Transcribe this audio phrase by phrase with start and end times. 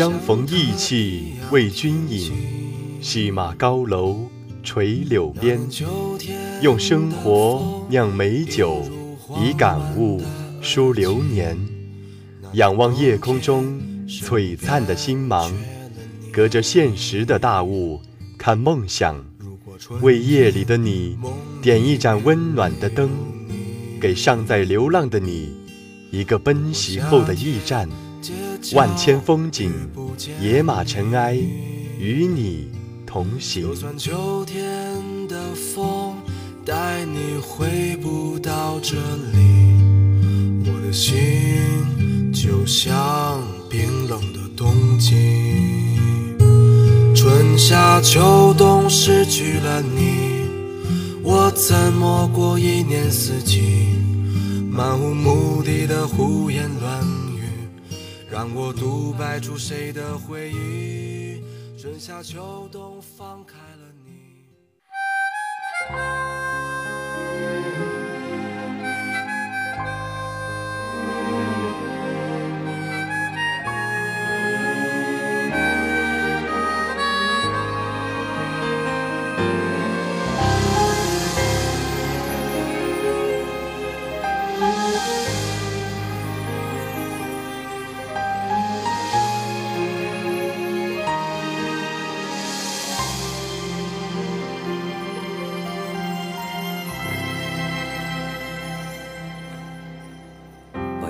[0.00, 2.32] 相逢意气为君饮，
[3.02, 4.30] 西马高楼
[4.62, 5.60] 垂柳边。
[6.62, 8.82] 用生活酿美酒，
[9.38, 10.22] 以感悟
[10.62, 11.54] 书流年。
[12.54, 15.52] 仰望夜空中璀璨的星芒，
[16.32, 18.00] 隔着现实的大雾
[18.38, 19.22] 看梦想。
[20.00, 21.18] 为夜里的你
[21.60, 23.10] 点一盏温暖的灯，
[24.00, 25.52] 给尚在流浪的你
[26.10, 27.86] 一个奔袭后的驿站。
[28.74, 29.72] 万千风景，
[30.40, 31.34] 野马尘埃，
[31.98, 32.68] 与你
[33.06, 33.62] 同行。
[33.62, 34.58] 就算秋天
[35.26, 36.16] 的风
[36.64, 38.96] 带你回不到这
[39.32, 39.38] 里，
[40.66, 45.16] 我的心就像冰冷的冬季。
[47.14, 50.46] 春夏秋冬失去了你，
[51.22, 53.96] 我怎么过一年四季？
[54.70, 57.09] 漫无目的的胡言乱语，
[58.40, 61.42] 让我独白出谁的回忆？
[61.78, 63.54] 春夏秋冬放开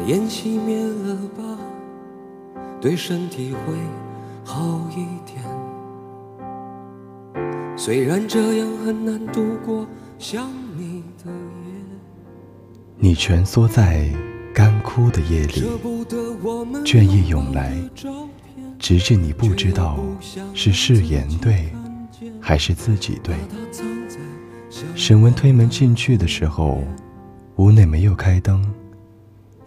[0.07, 1.59] 烟熄灭了吧，
[2.81, 3.75] 对身体会
[4.45, 5.45] 好一点。
[7.77, 9.87] 虽然这样很难度过
[10.19, 11.73] 想你的夜，
[12.99, 14.11] 你蜷缩在
[14.53, 15.63] 干枯的夜里，
[16.85, 17.75] 倦意涌来，
[18.79, 19.99] 直至你不知道
[20.53, 21.73] 是誓言对，
[22.41, 23.35] 还是自己对。
[24.95, 26.83] 沈文推门进去的时候，
[27.57, 28.63] 屋内没有开灯，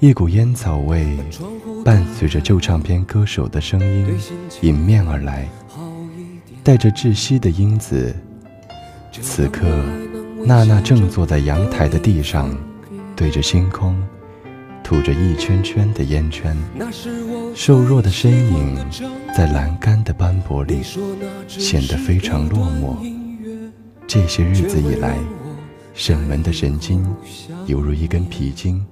[0.03, 1.17] 一股烟草味
[1.85, 4.05] 伴随着旧唱片歌手的声音
[4.59, 5.47] 迎面而来，
[6.61, 8.13] 带着窒息的因子。
[9.21, 9.65] 此刻，
[10.45, 12.53] 娜娜正坐在阳台的地上，
[13.15, 13.97] 对着星空，
[14.83, 16.53] 吐着一圈圈的烟圈，
[17.55, 18.77] 瘦弱的身影
[19.33, 20.81] 在栏杆的斑驳里
[21.47, 22.97] 显得非常落寞。
[24.05, 25.17] 这些日子以来，
[25.93, 27.09] 沈文的神经
[27.67, 28.85] 犹如一根皮筋，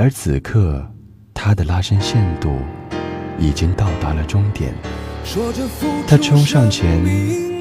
[0.00, 0.80] 而此刻
[1.34, 2.56] 他的拉伸限度
[3.36, 4.72] 已经到达了终点。
[5.24, 5.62] 说着
[6.06, 7.04] 他冲上前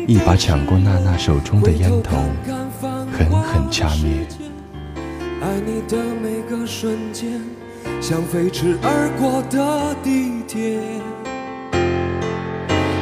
[0.07, 2.15] 一把抢过娜娜手中的烟头，
[3.11, 4.27] 狠狠掐灭。
[5.41, 7.41] 爱你的每个瞬间，
[7.99, 10.79] 像飞驰而过的地铁。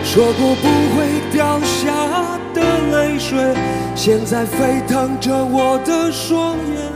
[0.01, 3.53] 说过不会掉下的泪水，
[3.95, 6.94] 现在沸腾着我的双眼。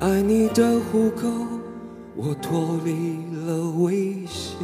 [0.00, 1.28] 爱你的虎口，
[2.14, 4.56] 我脱离了危险。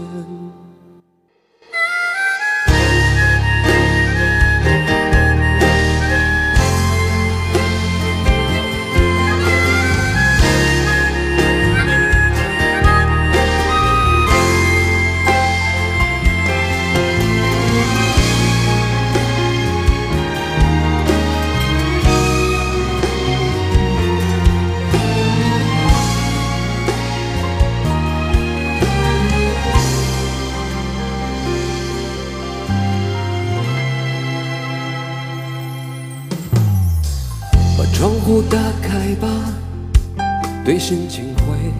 [40.86, 41.72] 心情会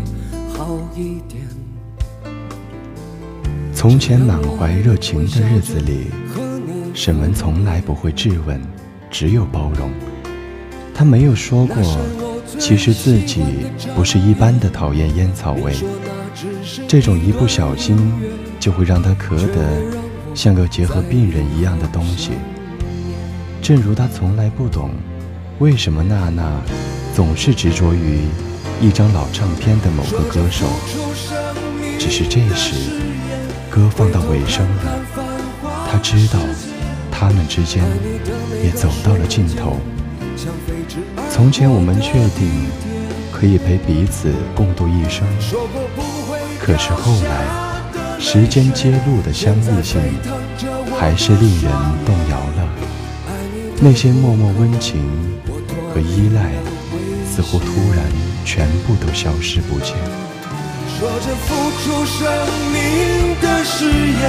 [0.48, 1.42] 好一点。
[3.74, 6.06] 从前满怀热情的日子里，
[6.94, 8.58] 沈文从来不会质问，
[9.10, 9.90] 只有包容。
[10.94, 11.76] 他没有说过，
[12.58, 13.44] 其实自己
[13.94, 15.74] 不是一般的讨厌烟草味，
[16.88, 18.10] 这种一不小心
[18.58, 19.82] 就会让他咳得
[20.34, 22.30] 像个结核病人一样的东西。
[23.60, 24.92] 正如他从来不懂，
[25.58, 26.58] 为什么娜娜
[27.14, 28.20] 总是执着于
[28.81, 30.67] 一张老唱片的某个歌手。
[31.99, 32.75] 只是这时，
[33.71, 35.00] 歌放到尾声了，
[35.91, 36.38] 他知道，
[37.11, 37.82] 他们之间
[38.62, 39.79] 也走到了尽头。
[41.31, 42.67] 从前我们确定
[43.32, 45.26] 可以陪彼此共度一生，
[46.61, 50.00] 可是后来，时间揭露的相异性，
[50.99, 51.73] 还是令人
[52.05, 52.69] 动摇了。
[53.81, 55.03] 那些默默温情
[55.93, 56.53] 和依赖，
[57.26, 57.67] 似乎突
[57.97, 58.05] 然
[58.44, 59.96] 全部都消失不见。
[60.96, 61.49] 说着付
[61.82, 62.23] 出生
[62.73, 64.23] 命的誓言，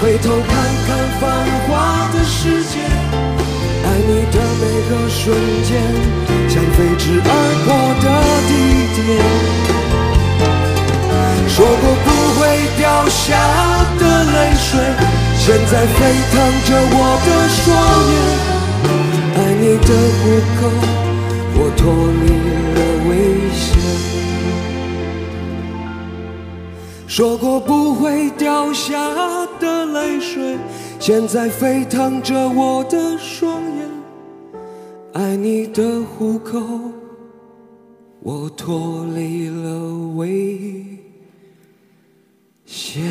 [0.00, 0.52] 回头看
[0.86, 0.88] 看
[1.20, 1.22] 繁
[1.66, 1.70] 华
[2.12, 2.74] 的世界，
[3.84, 5.22] 爱你的每个瞬
[5.64, 5.70] 间，
[6.48, 7.28] 像飞驰而
[7.64, 7.68] 过
[8.02, 8.06] 的
[8.48, 8.52] 地
[8.96, 9.06] 点。
[11.48, 12.06] 说过不
[12.40, 12.42] 会
[12.76, 13.24] 掉下
[13.98, 14.68] 的泪水，
[15.38, 15.96] 现在沸
[16.32, 16.34] 腾
[16.66, 17.62] 着我的双
[18.10, 18.14] 眼。
[19.36, 20.22] 爱你的虎
[20.60, 20.60] 口，
[21.56, 21.82] 我脱
[22.20, 22.24] 离
[22.74, 22.80] 了
[27.16, 28.98] 说过不会掉下
[29.60, 30.58] 的泪水，
[30.98, 33.88] 现在沸腾着我的双眼。
[35.12, 36.60] 爱你的虎口，
[38.18, 40.58] 我脱离了危
[42.66, 43.04] 险。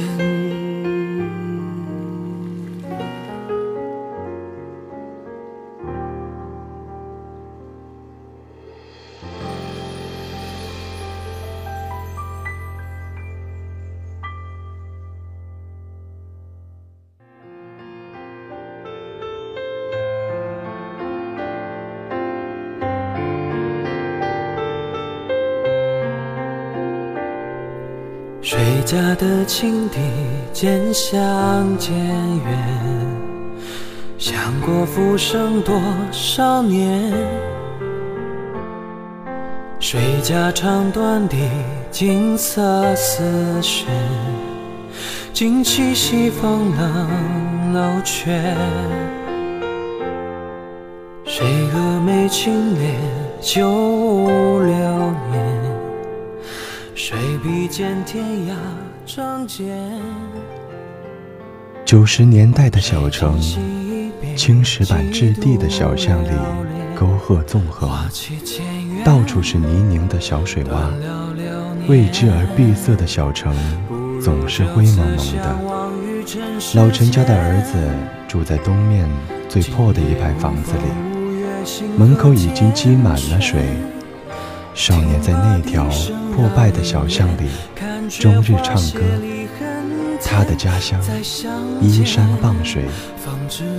[28.94, 29.98] 家的青笛
[30.54, 31.12] 渐响
[31.80, 32.46] 渐远，
[34.20, 35.82] 响过浮生多
[36.12, 37.12] 少年？
[39.80, 41.36] 谁家唱断的
[41.90, 43.24] 金色丝
[43.64, 43.88] 弦，
[45.34, 48.30] 惊起西风冷楼阙。
[51.26, 51.44] 谁
[51.74, 52.94] 蛾眉轻敛
[53.42, 54.76] 九五六
[55.32, 55.53] 年？
[57.06, 58.56] 谁比肩天涯
[59.06, 59.78] 仗剑？
[61.84, 63.38] 九十年代的小城，
[64.38, 66.30] 青石板质地的小巷里，
[66.96, 67.90] 沟壑纵横，
[69.04, 70.94] 到处是泥泞的小水洼。
[71.90, 73.54] 未知而闭塞的小城，
[74.22, 75.58] 总是灰蒙蒙的。
[76.76, 77.76] 老陈家的儿子
[78.30, 79.10] 住在东面
[79.50, 83.62] 最破的一排房子里，门口已经积满了水。
[84.74, 85.86] 少年在那条
[86.36, 87.48] 破败的小巷里
[88.10, 89.02] 终日唱歌，
[90.24, 91.00] 他的家乡
[91.80, 92.84] 依山傍水，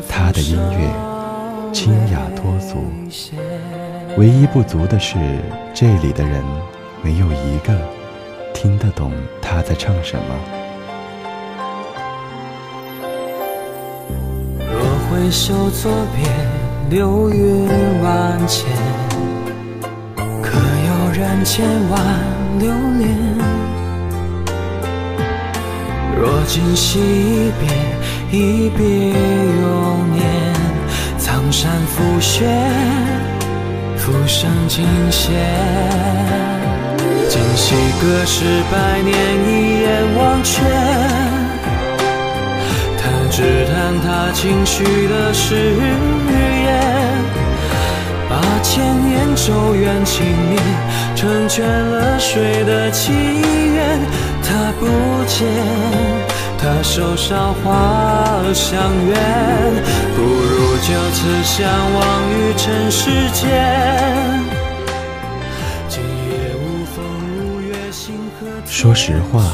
[0.09, 2.87] 他的音乐清雅脱俗。
[4.17, 5.17] 唯一不足的是，
[5.75, 6.43] 这里的人
[7.03, 7.77] 没有一个
[8.55, 9.13] 听得懂
[9.43, 10.25] 他在唱什么。
[14.61, 14.81] 若
[15.11, 17.69] 回首作别，流云
[18.01, 18.69] 万千。
[21.25, 22.03] 染千万
[22.59, 23.09] 流年。
[26.21, 27.67] 若今昔一别，
[28.31, 30.23] 一别永年。
[31.17, 32.45] 苍山覆雪，
[33.97, 35.33] 浮生尽歇。
[37.31, 39.17] 今夕隔世百年，
[39.49, 39.89] 一眼
[40.19, 40.63] 忘却。
[42.99, 46.54] 他只叹他轻许的誓言。
[48.75, 50.59] 千年咒怨情灭，
[51.15, 54.01] 成全了谁的祈愿？
[54.43, 54.85] 他不
[55.29, 55.47] 见，
[56.59, 58.77] 他手上花香
[59.07, 59.15] 远，
[60.17, 62.03] 不如就此相忘
[62.33, 64.43] 于尘世间。
[65.89, 67.05] 今夜无风
[67.39, 69.53] 无月，星河说实话，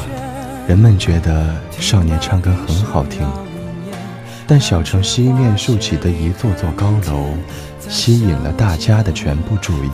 [0.67, 1.45] 人们觉得
[1.79, 3.21] 少年唱歌很好听，
[4.47, 7.33] 但小城西面竖起的一座座高楼。
[7.89, 9.89] 吸引了大家的全部注意，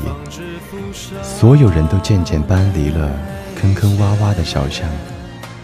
[1.23, 3.09] 所有人都渐渐搬离了
[3.55, 4.87] 坑坑洼洼的小巷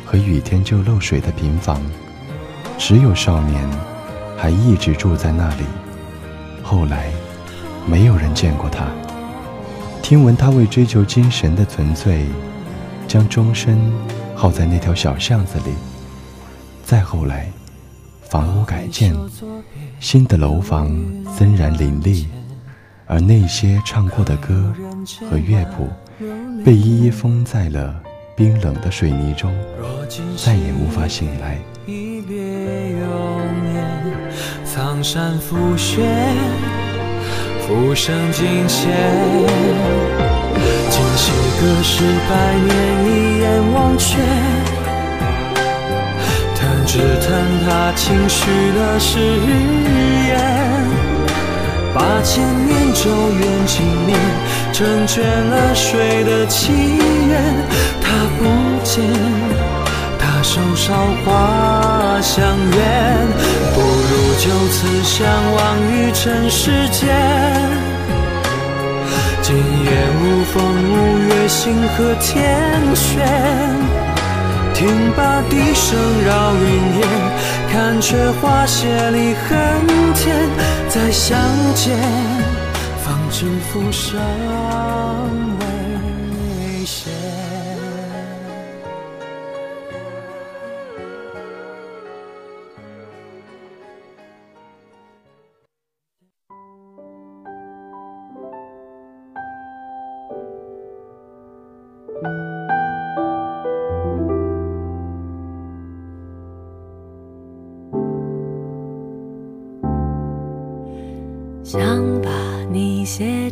[0.03, 1.79] 和雨天就漏水的平房，
[2.77, 3.69] 只有少年
[4.35, 5.65] 还一直住在那里。
[6.63, 7.11] 后来，
[7.85, 8.87] 没有人见过他。
[10.01, 12.25] 听闻他为追求精神的纯粹，
[13.07, 13.77] 将终身
[14.33, 15.73] 耗在那条小巷子里。
[16.83, 17.51] 再后来。
[18.33, 19.15] 房屋改建，
[19.99, 20.91] 新的楼房
[21.37, 22.27] 森然林立，
[23.05, 24.73] 而那些唱过的歌
[25.29, 25.87] 和乐谱，
[26.65, 27.93] 被一一封在了
[28.35, 29.53] 冰冷的水泥中，
[30.35, 31.59] 再也无法醒来。
[34.65, 36.01] 苍山覆雪，
[37.61, 38.89] 浮生尽歇，
[40.89, 44.17] 今夕隔世百年，一眼忘却。
[46.93, 48.45] 只叹他轻许
[48.77, 49.17] 的誓
[50.27, 50.37] 言，
[51.91, 54.15] 八千年咒怨经年，
[54.71, 57.41] 成全了谁的祈愿？
[57.99, 58.45] 他不
[58.83, 59.03] 见，
[60.19, 60.93] 他手梢
[61.25, 63.27] 花香远，
[63.73, 67.09] 不如就此相忘于尘世间。
[69.41, 69.89] 今夜
[70.21, 72.55] 无风无月，星河天
[72.93, 73.82] 悬。
[74.83, 77.07] 听罢笛声绕云烟，
[77.71, 80.35] 看却花谢离恨天。
[80.89, 81.39] 再相
[81.73, 81.97] 见，
[83.01, 84.19] 方知浮生。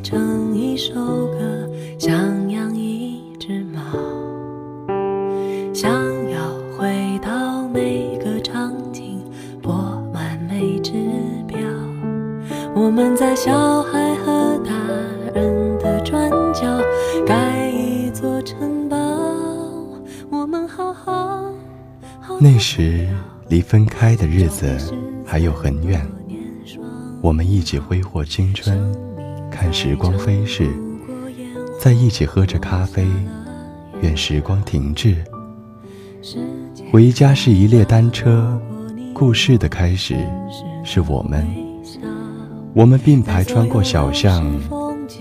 [0.04, 0.94] 成一首
[1.28, 3.80] 歌，想养一只猫，
[5.74, 5.92] 想
[6.30, 6.40] 要
[6.76, 9.22] 回到每个场景，
[9.62, 9.74] 拨
[10.12, 10.92] 完每只
[11.48, 11.60] 表。
[12.74, 14.74] 我们在小孩和大
[15.36, 16.62] 人的转角
[17.26, 18.98] 盖一座城堡，
[20.32, 21.46] 我们好好。
[22.40, 23.08] 那时
[23.50, 24.76] 离分开的日子
[25.24, 26.02] 还有很远。
[27.22, 28.92] 我们一起挥霍青春，
[29.62, 30.68] 看时光飞逝，
[31.80, 33.06] 在一起喝着咖啡，
[34.02, 35.16] 愿时光停滞。
[36.92, 38.60] 回家是一列单车，
[39.14, 40.16] 故事的开始
[40.84, 41.48] 是我们。
[42.74, 44.52] 我们并排穿过小巷，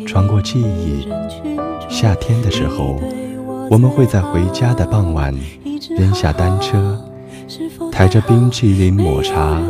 [0.06, 1.06] 穿过记忆。
[1.90, 2.98] 夏天的时候，
[3.70, 5.34] 我们会在回家的傍晚
[5.98, 6.98] 扔下单车，
[7.92, 9.60] 抬着冰淇淋抹茶。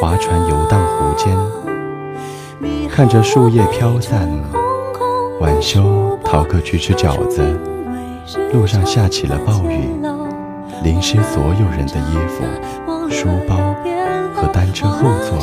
[0.00, 1.38] 划船游荡湖间，
[2.92, 4.28] 看着树叶飘散。
[5.40, 7.42] 晚休逃课去吃饺子，
[8.52, 9.88] 路上下起了暴雨，
[10.84, 12.44] 淋湿所有人的衣服、
[13.08, 13.74] 书包
[14.34, 15.38] 和单车后座。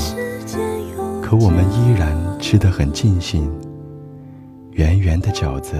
[1.23, 3.51] 可我们依然吃得很尽兴。
[4.73, 5.75] 圆圆的饺子，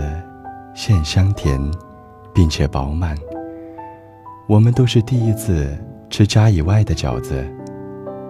[0.74, 1.62] 馅香甜，
[2.34, 3.16] 并且饱满。
[4.48, 5.78] 我们都是第一次
[6.10, 7.46] 吃家以外的饺子。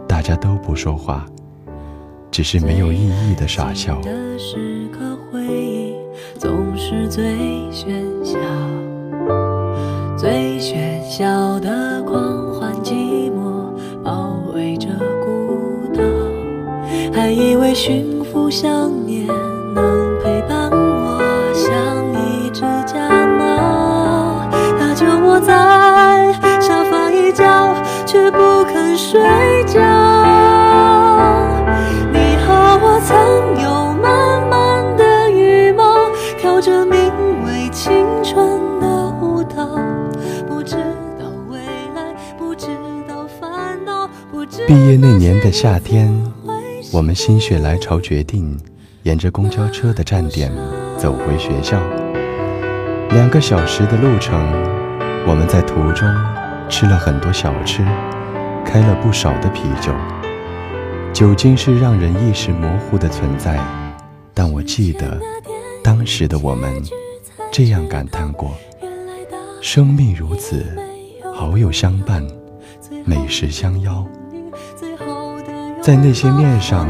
[0.09, 1.25] 大家都不说话，
[2.31, 3.99] 只是没有意义的傻笑。
[4.01, 5.95] 的时刻回忆
[6.37, 7.23] 总是最
[7.71, 8.37] 喧嚣，
[10.17, 14.87] 最喧嚣的狂欢寂寞包围着
[15.23, 16.01] 孤岛，
[17.13, 19.27] 还以为驯服想念
[19.73, 21.19] 能陪伴我，
[21.53, 21.73] 像
[22.13, 24.47] 一只家猫，
[24.79, 29.19] 它就窝在沙发一角，却不肯睡
[45.31, 46.11] 年的夏天，
[46.91, 48.59] 我们心血来潮决定，
[49.03, 50.51] 沿着公交车的站点
[50.97, 51.79] 走回学校。
[53.11, 54.41] 两个小时的路程，
[55.27, 56.09] 我们在途中
[56.67, 57.85] 吃了很多小吃，
[58.65, 59.93] 开了不少的啤酒。
[61.13, 63.63] 酒精是让人意识模糊的存在，
[64.33, 65.21] 但我记得
[65.83, 66.73] 当时的我们
[67.51, 68.49] 这样感叹过：
[69.61, 70.65] 生命如此，
[71.31, 72.25] 好友相伴，
[73.05, 74.03] 美食相邀。
[75.81, 76.87] 在那些面上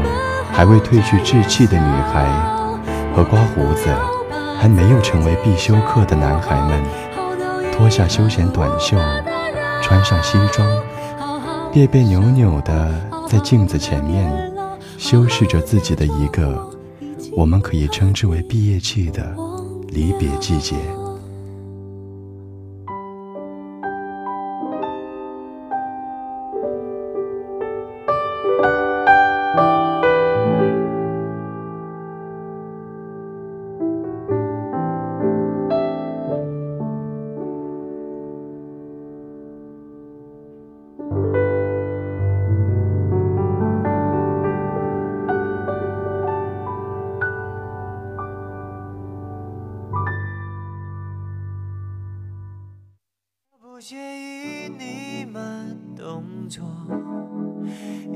[0.52, 2.26] 还未褪去稚气的女孩，
[3.14, 3.88] 和刮胡子
[4.58, 6.82] 还没有成为必修课的男孩们，
[7.72, 8.98] 脱下休闲短袖，
[9.80, 10.68] 穿上西装，
[11.72, 12.92] 别别扭扭地
[13.28, 14.52] 在镜子前面
[14.98, 16.68] 修饰着自己的一个，
[17.32, 19.34] 我们可以称之为毕业季的
[19.88, 20.76] 离别季节。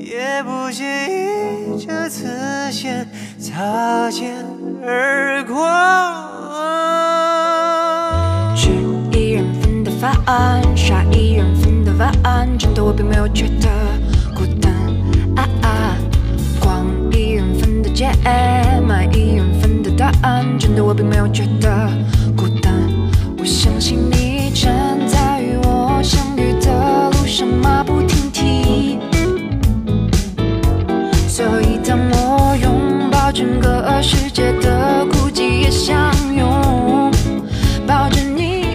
[0.04, 3.08] 也不介意这次先
[3.38, 4.34] 擦肩
[4.84, 5.66] 而过。
[8.54, 8.68] 吃
[9.18, 10.14] 一人份的饭，
[10.76, 13.68] 刷一人份的碗，真的我并没有觉得
[14.34, 14.70] 孤单。
[15.36, 15.96] 啊啊，
[16.60, 18.10] 逛一人份的街，
[18.86, 21.88] 买一人份的答案，真的我并没有觉得
[34.06, 37.10] 世界的孤寂也相拥，
[37.86, 38.66] 抱着你。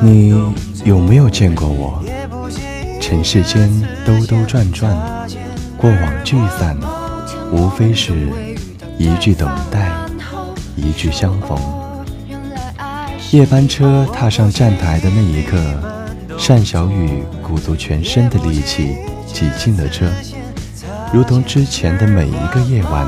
[0.00, 0.32] 你
[0.82, 2.02] 有没有见过我？
[3.02, 3.70] 尘世间
[4.06, 4.96] 兜兜转转，
[5.76, 6.74] 过往聚散，
[7.52, 8.14] 无非是
[8.96, 9.90] 一句等待，
[10.74, 11.58] 一句相逢。
[13.30, 15.58] 夜班车踏上站台的那一刻，
[16.38, 20.10] 单小雨鼓足全身的力气挤进了车。
[21.12, 23.06] 如同之前的每一个夜晚，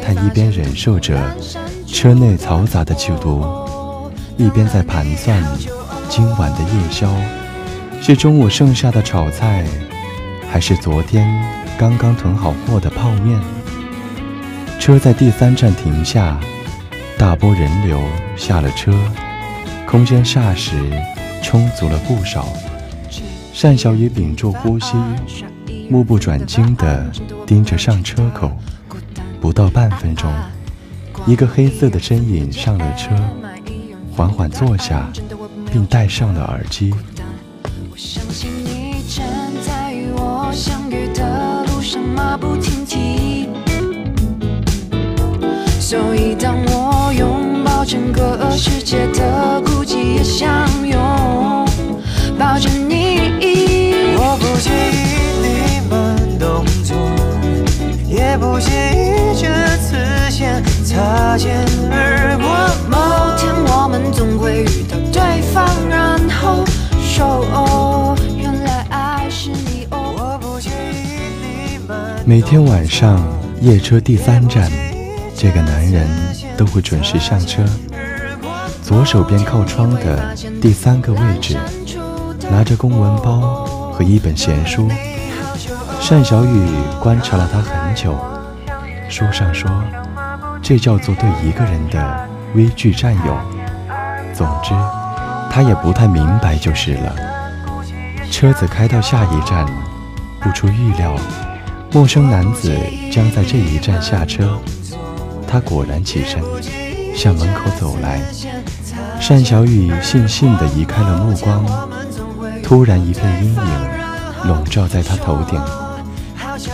[0.00, 1.18] 他一边忍受着
[1.86, 3.44] 车内嘈杂的气度，
[4.36, 5.42] 一边在盘算。
[6.08, 7.12] 今晚的夜宵
[8.00, 9.66] 是中午剩下的炒菜，
[10.50, 11.28] 还是昨天
[11.76, 13.38] 刚刚囤好货的泡面？
[14.78, 16.38] 车在第三站停下，
[17.18, 18.00] 大波人流
[18.36, 18.92] 下了车，
[19.86, 20.72] 空间霎时
[21.42, 22.46] 充足了不少。
[23.60, 24.94] 单小雨屏住呼吸，
[25.88, 27.10] 目不转睛地
[27.46, 28.50] 盯着上车口。
[29.40, 30.30] 不到半分钟，
[31.26, 33.10] 一个黑色的身影上了车，
[34.14, 35.08] 缓缓坐下。
[35.70, 36.94] 并戴上了耳机。
[37.90, 39.22] 我相信你正
[39.62, 43.48] 在与我相遇的路上马不停蹄，
[45.78, 50.48] 所以当我拥抱整个世界的孤寂，也想
[50.86, 51.57] 拥
[72.28, 73.18] 每天晚上
[73.62, 74.70] 夜车第三站，
[75.34, 76.06] 这个男人
[76.58, 77.64] 都会准时上车。
[78.82, 81.56] 左手边靠窗的第三个位置，
[82.50, 83.64] 拿着公文包
[83.94, 84.90] 和一本闲书。
[86.10, 86.68] 单小雨
[87.00, 88.14] 观察了他很久，
[89.08, 89.70] 书上说，
[90.60, 93.38] 这叫做对一个人的微距占有。
[94.34, 94.74] 总之。
[95.50, 97.16] 他也不太明白就是了。
[98.30, 99.66] 车子开到下一站，
[100.42, 101.16] 不出预料，
[101.90, 102.76] 陌生男子
[103.10, 104.58] 将在这一站下车。
[105.46, 106.42] 他果然起身，
[107.16, 108.20] 向门口走来。
[109.28, 111.64] 单小雨悻悻地移开了目光。
[112.62, 113.88] 突然，一片阴影
[114.44, 115.60] 笼罩在他头顶。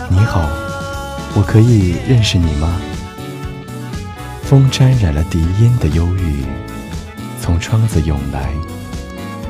[0.08, 0.40] 你好，
[1.34, 2.80] 我可以认识你吗？
[4.42, 6.44] 风沾染了笛音的忧郁。
[7.40, 8.50] 从窗子涌来，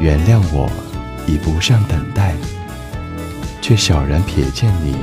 [0.00, 0.68] 原谅我，
[1.26, 2.34] 已不上等待，
[3.60, 4.96] 却悄然瞥见你，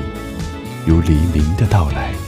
[0.85, 2.20] 如黎明的到来。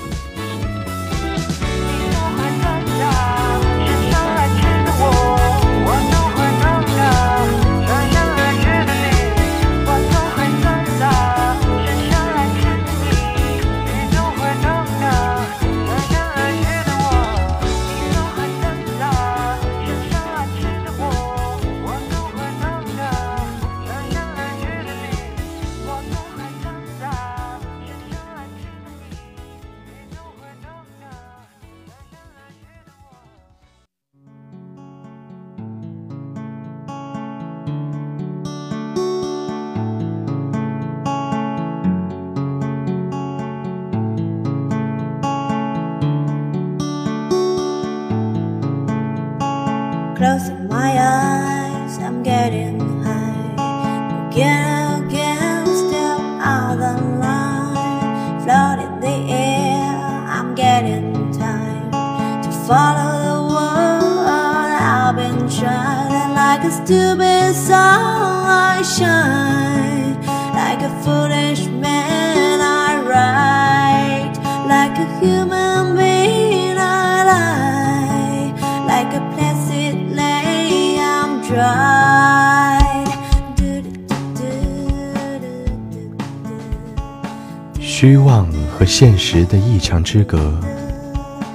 [88.96, 90.54] 现实的一墙之隔，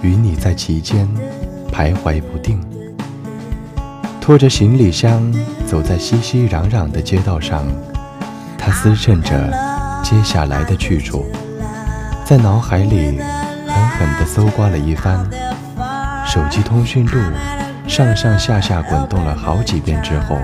[0.03, 1.09] 与你在其间
[1.73, 2.61] 徘徊不定。
[4.21, 5.33] 拖着行李箱
[5.65, 7.65] 走在熙熙攘攘的街道上，
[8.59, 9.53] 他思忖着
[10.03, 11.27] 接下来的去处，
[12.25, 13.21] 在脑海里
[13.69, 15.25] 狠狠地搜刮了一番。
[16.27, 17.21] 手机通讯录。
[17.87, 20.37] 上上下下滚动了好几遍之后，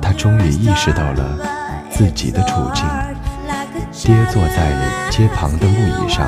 [0.00, 1.38] 他终于意识到了
[1.90, 2.86] 自己的处境。
[4.02, 4.72] 跌坐在
[5.10, 6.26] 街旁的木椅上，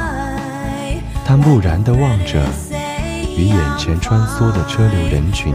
[1.25, 2.45] 他木然地望着
[3.37, 5.55] 与眼前穿梭的车流人群，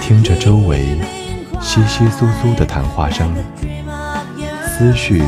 [0.00, 0.98] 听着周围
[1.60, 3.32] 稀稀疏疏的谈话声，
[4.66, 5.22] 思绪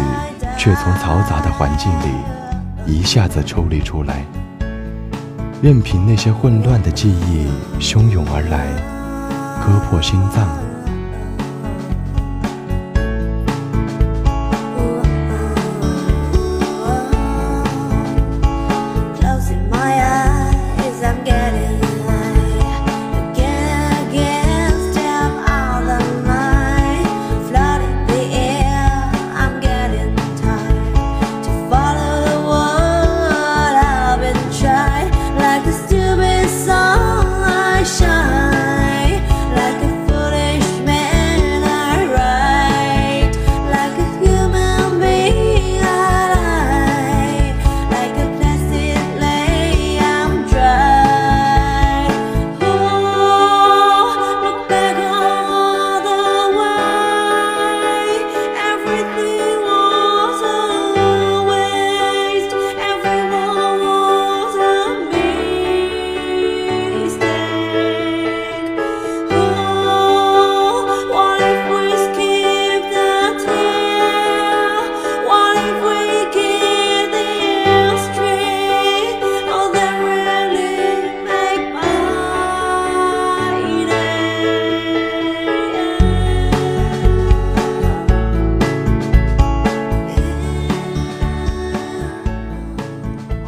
[0.57, 2.12] 却从嘈杂的环境里
[2.85, 4.25] 一下子抽离出来。
[5.62, 7.49] 任凭那些混乱的记忆
[7.81, 8.67] 汹涌而来，
[9.64, 10.49] 割破心脏，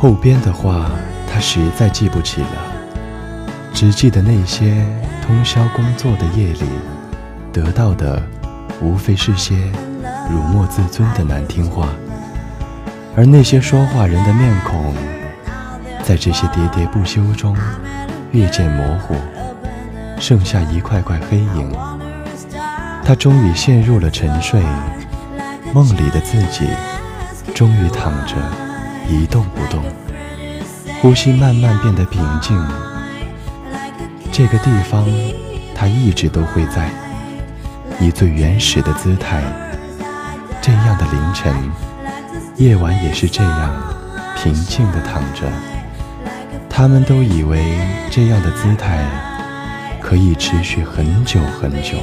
[0.01, 0.91] 后边的话，
[1.31, 2.49] 他实在记不起了，
[3.75, 4.83] 只记得那些
[5.21, 6.63] 通宵工作的夜里
[7.53, 8.23] 得到的，
[8.81, 9.55] 无非是些
[10.31, 11.87] 辱没自尊的难听话，
[13.15, 14.95] 而那些说话人的面孔，
[16.03, 17.55] 在这些喋喋不休中
[18.33, 19.15] 越渐模糊，
[20.19, 21.71] 剩下一块块黑影。
[23.05, 24.63] 他终于陷入了沉睡，
[25.75, 26.67] 梦里的自己
[27.55, 28.70] 终于躺着。
[29.11, 29.83] 一动不动，
[31.03, 32.57] 呼吸慢慢变得平静。
[34.31, 35.05] 这个地方，
[35.75, 36.89] 它一直都会在，
[37.99, 39.43] 以最原始的姿态。
[40.63, 41.53] 这样的凌晨，
[42.57, 43.75] 夜晚也是这样
[44.37, 45.43] 平静地躺着。
[46.69, 47.77] 他们都以为
[48.11, 49.05] 这样的姿态
[50.01, 51.99] 可以持续很久很久。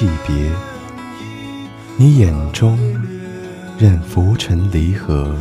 [0.00, 0.50] 惜别。
[1.98, 2.78] 你眼中，
[3.78, 5.36] 任浮沉离合，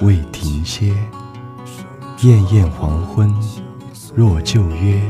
[0.00, 0.92] 未停歇。
[2.22, 3.32] 艳艳黄昏，
[4.12, 5.00] 若旧约，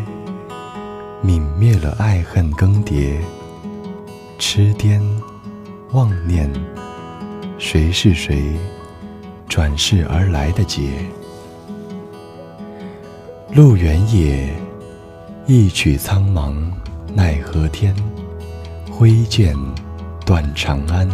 [1.24, 3.16] 泯灭了爱恨更迭。
[4.38, 5.00] 痴癫，
[5.92, 6.52] 妄念，
[7.56, 8.58] 谁是谁？
[9.48, 10.90] 转世而来的劫。
[13.54, 14.52] 路远也。
[15.46, 16.54] 一曲苍茫
[17.14, 17.94] 奈何天，
[18.98, 19.54] 挥剑
[20.24, 21.06] 断长安。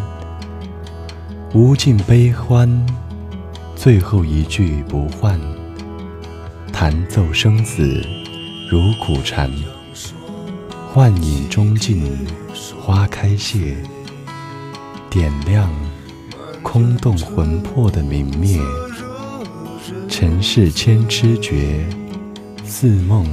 [1.53, 2.87] 无尽悲欢，
[3.75, 5.37] 最后一句不换。
[6.73, 8.01] 弹奏生死
[8.71, 9.51] 如苦禅，
[10.93, 12.25] 幻影终尽
[12.81, 13.77] 花开谢，
[15.11, 15.69] 点亮
[16.63, 18.61] 空洞魂魄的明灭。
[20.09, 21.85] 尘世千痴绝，
[22.65, 23.27] 似梦。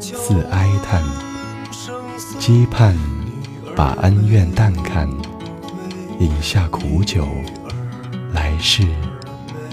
[0.00, 1.02] 似哀叹，
[2.38, 2.94] 期盼
[3.78, 5.08] 把恩怨淡看，
[6.18, 7.24] 饮下苦酒，
[8.34, 8.82] 来世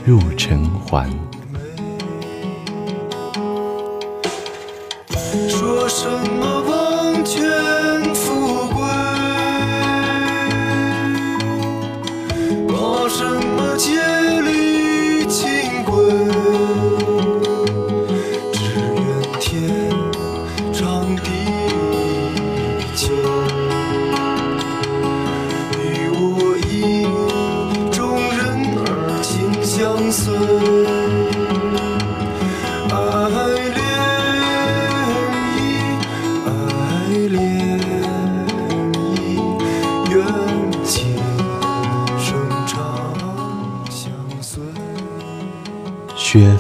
[0.06, 1.10] 入尘寰。
[5.50, 6.62] 说什么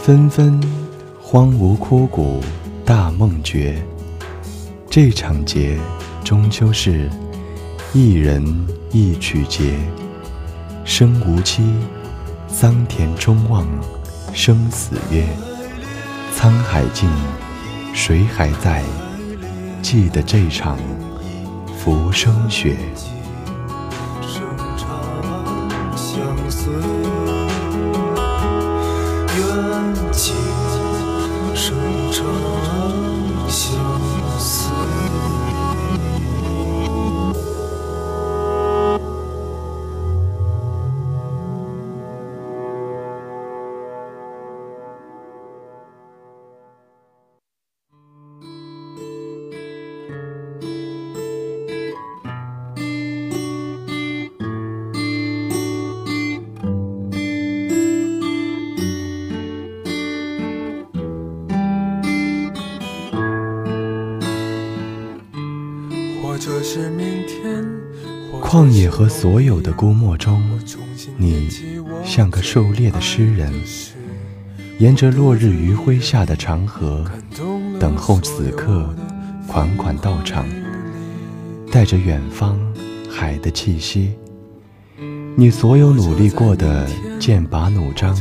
[0.05, 0.61] 纷纷，
[1.19, 2.39] 荒芜枯骨，
[2.85, 3.83] 大梦绝。
[4.87, 5.79] 这场劫
[6.23, 7.09] 终究是
[7.91, 8.45] 一人
[8.91, 9.73] 一曲结。
[10.83, 11.63] 生无期，
[12.47, 13.65] 桑田中望，
[14.31, 15.25] 生死约。
[16.35, 17.09] 沧海尽，
[17.91, 18.83] 谁还在
[19.81, 20.77] 记得这场
[21.79, 22.77] 浮生雪？
[68.55, 70.41] 旷野和所有的孤漠中，
[71.17, 71.49] 你
[72.05, 73.51] 像个狩猎的诗人，
[74.77, 77.03] 沿着落日余晖下的长河，
[77.77, 78.95] 等候此刻
[79.45, 80.47] 款款到场，
[81.69, 82.57] 带着远方
[83.11, 84.13] 海的气息。
[85.35, 86.87] 你所有努力过的
[87.19, 88.17] 剑拔弩张，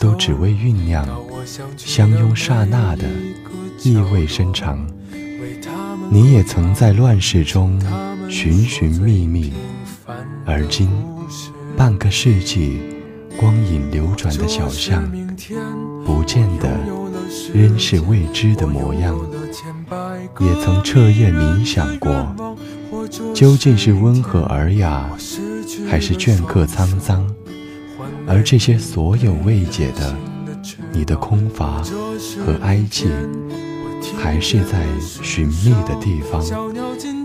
[0.00, 1.06] 都只为酝酿
[1.76, 3.04] 相拥刹那的
[3.84, 4.84] 意味深长。
[6.10, 7.80] 你也曾在乱世中
[8.28, 9.52] 寻寻觅觅，
[10.44, 10.88] 而今
[11.76, 12.80] 半个世纪
[13.38, 15.02] 光影流转的小巷，
[16.04, 16.68] 不见得
[17.54, 19.16] 仍是未知的模样。
[20.40, 22.34] 也曾彻夜冥想过，
[23.32, 25.08] 究竟是温和尔雅，
[25.88, 27.26] 还是镌刻沧桑？
[28.26, 30.14] 而这些所有未解的，
[30.92, 31.82] 你的空乏
[32.44, 33.08] 和哀戚。
[34.18, 36.40] 还是在寻觅的地方，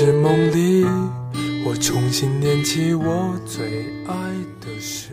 [0.00, 0.84] 是梦里，
[1.66, 4.14] 我重新念起我最爱
[4.60, 5.10] 的诗。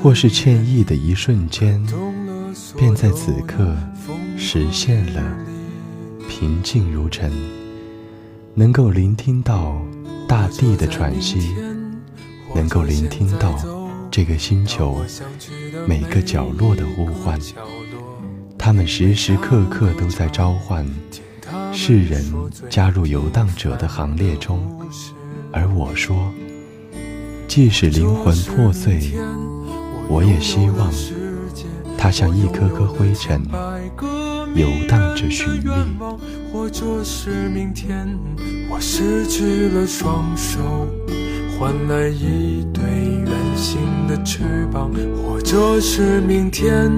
[0.00, 1.86] 或是歉意的一瞬间，
[2.78, 3.76] 便在此刻
[4.38, 5.22] 实现了
[6.26, 7.30] 平静如尘，
[8.54, 9.82] 能够聆听到
[10.26, 11.54] 大地的喘息，
[12.54, 13.54] 能够聆听到
[14.10, 15.04] 这个星球
[15.86, 17.38] 每个角落的呼唤。
[18.56, 20.86] 他们时时刻刻都在召唤
[21.76, 22.24] 世人
[22.70, 24.58] 加入游荡者的行列中，
[25.52, 26.32] 而我说，
[27.46, 29.12] 即使灵魂破碎，
[30.08, 30.90] 我也希望
[31.98, 33.42] 它像一颗颗灰尘，
[34.54, 35.70] 游荡着寻觅。
[36.50, 38.08] 或者是明天，
[38.70, 40.58] 我失去了双手，
[41.58, 44.90] 换来一对圆形的翅膀；
[45.22, 46.90] 或者是明天。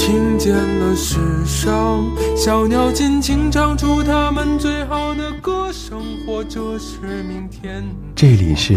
[0.00, 2.02] 听见了世上
[2.34, 7.84] 小鸟尽情唱出它们最好的歌声，或者是明天。
[8.16, 8.72] 这里是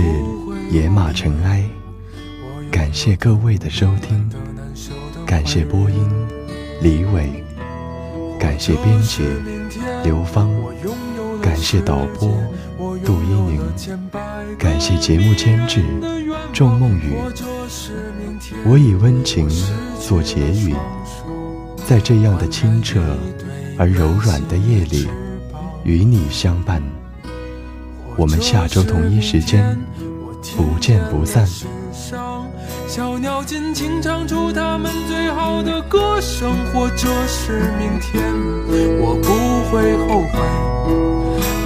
[0.69, 1.63] 野马尘埃，
[2.69, 4.29] 感谢各位的收听，
[5.25, 6.11] 感谢播音
[6.81, 7.41] 李伟，
[8.37, 9.23] 感谢编辑
[10.03, 10.51] 刘芳，
[11.41, 12.37] 感谢导播
[13.05, 13.61] 杜一宁，
[14.59, 15.81] 感谢节目监制
[16.51, 17.13] 仲梦雨。
[18.65, 19.49] 我以温情
[19.99, 20.75] 做结语。
[21.85, 23.01] 在这样的清澈
[23.77, 25.07] 而柔软的夜里，
[25.83, 26.81] 与你相伴。
[28.15, 29.77] 我们下周同一时间
[30.55, 31.45] 不见不散。
[32.87, 38.23] 小鸟尽情唱出它们最好的歌声，或者是明天，
[38.99, 39.29] 我不
[39.69, 40.39] 会后悔，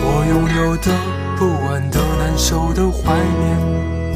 [0.03, 0.91] 我拥有的
[1.38, 4.06] 不安的难受的怀念。